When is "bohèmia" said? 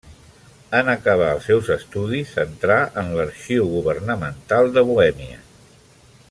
4.91-5.39